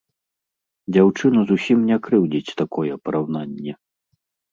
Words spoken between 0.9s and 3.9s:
Дзяўчыну зусім не крыўдзіць такое параўнанне.